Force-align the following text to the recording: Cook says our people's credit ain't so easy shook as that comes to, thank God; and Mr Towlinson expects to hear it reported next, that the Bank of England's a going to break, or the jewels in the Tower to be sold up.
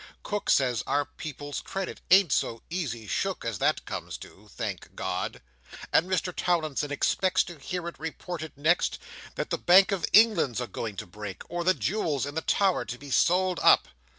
Cook 0.23 0.49
says 0.49 0.81
our 0.87 1.05
people's 1.05 1.61
credit 1.61 2.01
ain't 2.09 2.31
so 2.31 2.63
easy 2.71 3.05
shook 3.05 3.45
as 3.45 3.59
that 3.59 3.85
comes 3.85 4.17
to, 4.17 4.49
thank 4.51 4.95
God; 4.95 5.43
and 5.93 6.09
Mr 6.09 6.35
Towlinson 6.35 6.89
expects 6.89 7.43
to 7.43 7.59
hear 7.59 7.87
it 7.87 7.99
reported 7.99 8.53
next, 8.57 8.97
that 9.35 9.51
the 9.51 9.59
Bank 9.59 9.91
of 9.91 10.07
England's 10.11 10.59
a 10.59 10.65
going 10.65 10.95
to 10.95 11.05
break, 11.05 11.43
or 11.51 11.63
the 11.63 11.75
jewels 11.75 12.25
in 12.25 12.33
the 12.33 12.41
Tower 12.41 12.83
to 12.83 12.97
be 12.97 13.11
sold 13.11 13.59
up. 13.61 13.89